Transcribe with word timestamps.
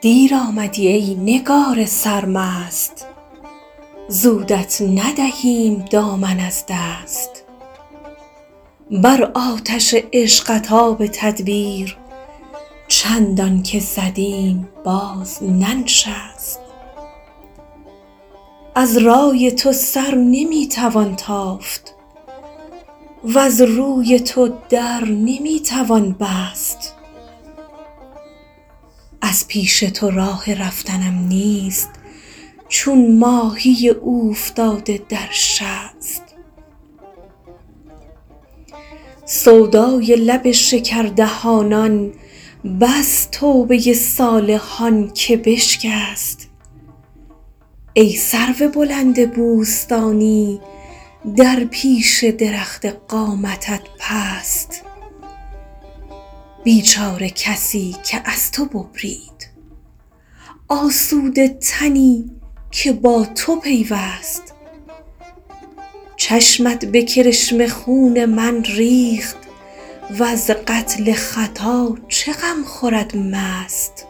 دیر 0.00 0.34
آمدی 0.34 0.88
ای 0.88 1.14
نگار 1.14 1.84
سرمست. 1.86 3.06
زودت 4.08 4.82
ندهیم 4.82 5.84
دامن 5.90 6.40
از 6.40 6.64
دست. 6.68 7.44
بر 8.90 9.30
آتش 9.34 9.94
عشقت 10.12 10.72
آب 10.72 11.06
تدبیر 11.06 11.96
چندان 12.88 13.62
که 13.62 13.80
زدیم 13.80 14.68
باز 14.84 15.42
ننشست. 15.42 16.61
از 18.74 18.96
رای 18.96 19.52
تو 19.52 19.72
سر 19.72 20.14
نمی 20.14 20.68
توان 20.68 21.16
تافت 21.16 21.94
وز 23.24 23.60
روی 23.60 24.20
تو 24.20 24.54
در 24.68 25.04
نمی 25.04 25.60
توان 25.60 26.12
بست. 26.12 26.94
از 29.20 29.48
پیش 29.48 29.80
تو 29.80 30.10
راه 30.10 30.54
رفتنم 30.54 31.26
نیست 31.28 31.90
چون 32.68 33.18
ماهی 33.18 33.88
اوفتاده 33.88 35.00
در 35.08 35.28
شست. 35.30 36.22
سودای 39.24 40.16
لب 40.16 40.50
شکردهانان 40.52 42.12
بس 42.80 43.28
توبه 43.32 43.94
صالحان 43.94 45.10
که 45.14 45.36
بشکست. 45.36 46.41
ای 47.94 48.16
سرو 48.16 48.68
بلند 48.68 49.32
بوستانی 49.34 50.60
در 51.36 51.64
پیش 51.64 52.24
درخت 52.24 52.86
قامتت 52.86 53.80
پست. 53.98 54.82
بیچاره 56.64 57.30
کسی 57.30 57.96
که 58.04 58.22
از 58.24 58.50
تو 58.50 58.64
ببرید. 58.64 59.48
آسوده 60.68 61.48
تنی 61.48 62.30
که 62.70 62.92
با 62.92 63.24
تو 63.24 63.60
پیوست. 63.60 64.42
چشمت 66.16 66.84
به 66.84 67.02
کرشمه 67.02 67.68
خون 67.68 68.24
من 68.24 68.64
ریخت 68.64 69.36
وز 70.18 70.50
قتل 70.50 71.12
خطا 71.12 71.96
چه 72.08 72.32
غم 72.32 72.64
خورد 72.64 73.16
مست. 73.16 74.06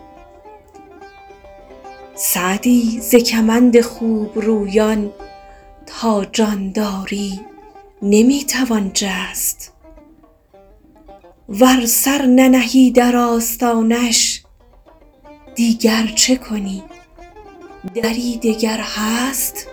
سعدی 2.15 3.00
ز 3.00 3.15
کمند 3.15 3.81
خوبرویان 3.81 5.12
تا 5.87 6.25
جان 6.25 6.73
داری 6.73 7.41
نمی 8.03 8.45
توان 8.45 8.91
جست. 8.95 9.73
ور 11.49 11.87
سر 11.87 12.27
ننهی 12.27 12.91
در 12.91 13.17
آستانش 13.17 14.43
دیگر 15.55 16.06
چه 16.15 16.37
کنی؟ 16.37 16.83
دری 17.95 18.37
دگر 18.37 18.81
هست؟ 18.81 19.72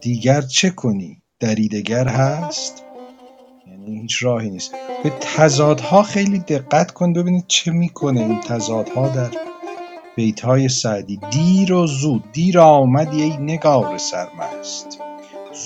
دیگر 0.00 0.40
چه 0.42 0.70
کنی؟ 0.70 1.22
دری 1.40 1.68
دگر 1.68 2.08
هست؟ 2.08 2.89
هیچ 3.98 4.22
راهی 4.22 4.50
نیست. 4.50 4.74
به 5.02 5.10
تضادها 5.20 6.02
خیلی 6.02 6.38
دقت 6.38 6.90
کن 6.90 7.12
ببینید 7.12 7.44
چه 7.48 7.70
می‌کنه 7.70 8.20
این 8.20 8.40
تضادها 8.40 9.08
در 9.08 9.30
بیت 10.16 10.40
های 10.40 10.68
سعدی. 10.68 11.20
دیر 11.30 11.72
و 11.72 11.86
زود 11.86 12.24
دیر 12.32 12.58
آمدی 12.58 13.22
ای 13.22 13.36
نگار 13.36 13.98
سرمست. 13.98 14.98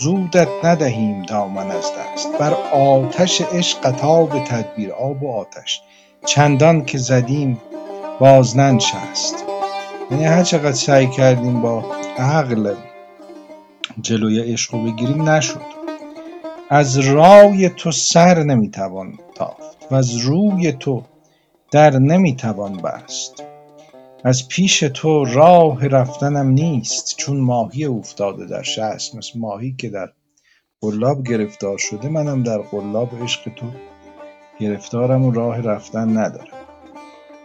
زودت 0.00 0.48
ندهیم 0.64 1.22
دامن 1.22 1.70
از 1.70 1.84
دست. 1.98 2.38
بر 2.38 2.52
آتش 2.72 3.40
عشقت 3.40 4.04
آب 4.04 4.44
تدبیر 4.44 4.92
آب 4.92 5.22
و 5.22 5.32
آتش. 5.32 5.80
چندان 6.26 6.84
که 6.84 6.98
زدیم 6.98 7.60
باز 8.20 8.56
ننشست. 8.56 9.44
یعنی 10.10 10.24
هر 10.24 10.42
چقدر 10.42 10.72
سعی 10.72 11.06
کردیم 11.06 11.60
با 11.62 11.84
عقل 12.18 12.74
جلوی 14.00 14.52
عشق 14.52 14.74
رو 14.74 14.82
بگیریم 14.82 15.28
نشد. 15.28 15.73
از 16.70 16.98
رای 16.98 17.68
تو 17.68 17.92
سر 17.92 18.42
نمی‌توان 18.42 19.18
تافت 19.34 19.92
از 19.92 20.16
روی 20.16 20.72
تو 20.72 21.02
در 21.70 21.98
نمی‌توان 21.98 22.76
بست. 22.76 23.42
از 24.24 24.48
پیش 24.48 24.80
تو 24.80 25.24
راه 25.24 25.88
رفتنم 25.88 26.48
نیست 26.48 27.16
چون 27.16 27.40
ماهی 27.40 27.84
افتاده 27.84 28.46
در 28.46 28.62
شست. 28.62 29.14
مثل 29.14 29.38
ماهی 29.38 29.74
که 29.78 29.88
در 29.88 30.08
قلاب 30.80 31.22
گرفتار 31.22 31.78
شده 31.78 32.08
منم 32.08 32.42
در 32.42 32.58
قلاب 32.58 33.22
عشق 33.22 33.50
تو 33.54 33.66
گرفتارم 34.60 35.24
و 35.24 35.30
راه 35.30 35.60
رفتن 35.60 36.18
ندارم. 36.18 36.46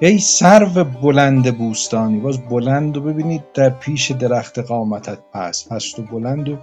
ای 0.02 0.20
سرو 0.20 0.84
بلند 0.84 1.58
بوستانی 1.58 2.20
باز 2.20 2.40
بلند 2.42 2.98
و 2.98 3.02
ببینید 3.02 3.44
در 3.54 3.70
پیش 3.70 4.12
درخت 4.12 4.60
قامتت 4.60 5.18
پست. 5.34 5.70
پست 5.70 6.00
و 6.00 6.04
بلند 6.04 6.50
و 6.50 6.58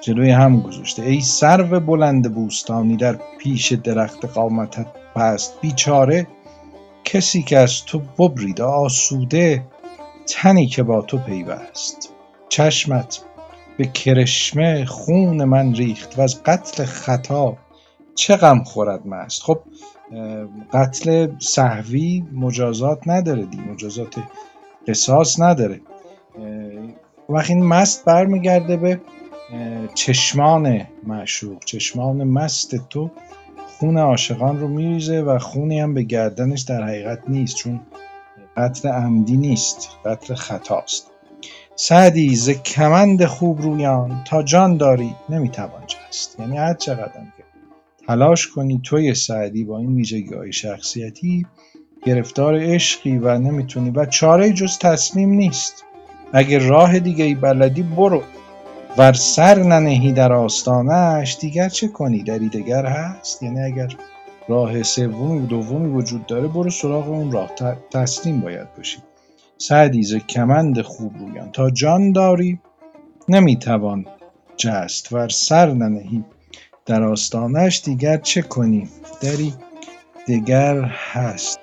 جلوی 0.00 0.30
هم 0.30 0.60
گذاشته. 0.60 1.02
ای 1.02 1.20
سرو 1.20 1.80
بلند 1.80 2.34
بوستانی 2.34 2.96
در 2.96 3.18
پیش 3.38 3.72
درخت 3.72 4.24
قامتت 4.24 4.86
پست 5.14 5.60
بیچاره 5.60 6.26
کسی 7.04 7.42
که 7.42 7.58
از 7.58 7.84
تو 7.84 7.98
ببرید 7.98 8.60
آسوده 8.60 9.62
تنی 10.26 10.66
که 10.66 10.82
با 10.82 11.02
تو 11.02 11.18
پیوست. 11.18 12.12
چشمت 12.48 13.20
به 13.76 13.84
کرشمه 13.84 14.84
خون 14.84 15.44
من 15.44 15.74
ریخت 15.74 16.18
و 16.18 16.22
از 16.22 16.42
قتل 16.42 16.84
خطا 16.84 17.56
چه 18.14 18.36
غم 18.36 18.64
خورد 18.64 19.06
مست. 19.06 19.42
خب 19.42 19.60
قتل 20.72 21.28
صحوی 21.38 22.24
مجازات 22.32 23.00
نداره 23.06 23.46
دی 23.46 23.56
مجازات 23.56 24.14
قصاص 24.88 25.40
نداره. 25.40 25.80
وقتی 27.28 27.52
این 27.52 27.64
مست 27.64 28.04
برمیگرده 28.04 28.76
به 28.76 29.00
چشمان 29.94 30.86
معشوق 31.06 31.64
چشمان 31.64 32.24
مست 32.24 32.88
تو 32.88 33.10
خون 33.78 33.98
عاشقان 33.98 34.60
رو 34.60 34.68
میریزه 34.68 35.20
و 35.20 35.38
خونی 35.38 35.80
هم 35.80 35.94
به 35.94 36.02
گردنش 36.02 36.60
در 36.60 36.82
حقیقت 36.82 37.22
نیست 37.28 37.56
چون 37.56 37.80
قتل 38.56 38.88
عمدی 38.88 39.36
نیست 39.36 39.88
قتل 40.04 40.34
خطاست 40.34 41.06
سعدی 41.76 42.36
ز 42.36 42.50
کمند 42.50 43.24
خوب 43.24 43.62
رویان 43.62 44.22
تا 44.26 44.42
جان 44.42 44.76
داری 44.76 45.14
نمی‌توان 45.28 45.82
جست. 45.86 46.40
یعنی 46.40 46.56
هر 46.56 46.74
چقدر 46.74 47.12
که 47.36 47.44
تلاش 48.06 48.46
کنی 48.46 48.80
توی 48.84 49.14
سعدی 49.14 49.64
با 49.64 49.78
این 49.78 49.96
ویژگی 49.96 50.34
های 50.34 50.52
شخصیتی 50.52 51.46
گرفتار 52.06 52.58
عشقی 52.60 53.18
و 53.18 53.38
نمی‌تونی 53.38 53.90
و 53.90 54.06
چاره 54.06 54.52
جز 54.52 54.78
تسلیم 54.78 55.30
نیست. 55.30 55.84
اگه 56.32 56.58
راه 56.58 56.98
دیگه 56.98 57.24
ای 57.24 57.34
بلدی 57.34 57.82
برو. 57.82 58.22
ور 59.00 59.12
سر 59.12 59.62
ننهی 59.62 60.12
در 60.12 60.32
آستانش 60.32 61.36
دیگر 61.40 61.68
چه 61.68 61.88
کنی؟ 61.88 62.22
دری 62.22 62.48
دگر 62.48 62.86
هست؟ 62.86 63.42
یعنی 63.42 63.60
اگر 63.60 63.96
راه 64.48 64.82
سومی 64.82 65.38
و 65.38 65.46
دومی 65.46 65.88
وجود 65.88 66.26
داره 66.26 66.48
برو 66.48 66.70
سراغ 66.70 67.08
اون 67.08 67.32
راه. 67.32 67.50
تسلیم 67.90 68.40
باید 68.40 68.74
باشی. 68.76 68.98
سعدی 69.58 70.02
ز 70.02 70.14
کمند 70.14 70.82
خوب 70.82 71.18
رویان. 71.18 71.52
تا 71.52 71.70
جان 71.70 72.12
داری 72.12 72.58
نمی‌توان 73.28 74.06
جست. 74.56 75.12
ور 75.12 75.28
سر 75.28 75.72
ننهی 75.72 76.24
در 76.86 77.02
آستانش 77.02 77.82
دیگر 77.84 78.16
چه 78.16 78.42
کنی؟ 78.42 78.88
دری 79.22 79.54
دگر 80.28 80.82
هست. 80.82 81.60